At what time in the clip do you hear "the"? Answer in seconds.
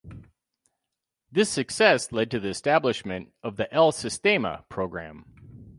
2.39-2.47, 3.57-3.71